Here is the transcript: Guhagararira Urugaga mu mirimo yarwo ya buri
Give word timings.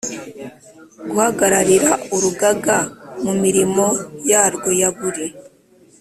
Guhagararira 1.09 1.91
Urugaga 2.15 2.77
mu 3.23 3.33
mirimo 3.41 3.85
yarwo 4.29 4.69
ya 4.81 4.89
buri 4.97 5.27